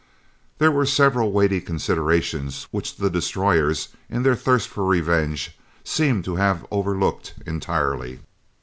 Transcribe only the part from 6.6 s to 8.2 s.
overlooked entirely.